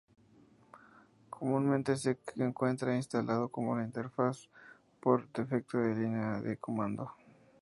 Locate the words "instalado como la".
2.95-3.83